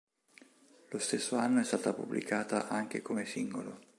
Lo 0.89 0.97
stesso 0.97 1.35
anno 1.37 1.59
è 1.59 1.63
stata 1.63 1.93
pubblicata 1.93 2.69
anche 2.69 3.03
come 3.03 3.23
singolo. 3.23 3.81